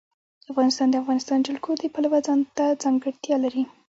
[0.51, 3.63] افغانستان د د افغانستان جلکو د پلوه ځانته ځانګړتیا لري.